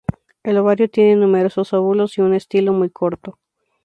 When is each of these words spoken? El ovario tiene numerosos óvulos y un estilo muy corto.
El 0.41 0.57
ovario 0.57 0.89
tiene 0.89 1.15
numerosos 1.15 1.73
óvulos 1.73 2.17
y 2.17 2.21
un 2.21 2.33
estilo 2.33 2.73
muy 2.73 2.89
corto. 2.89 3.37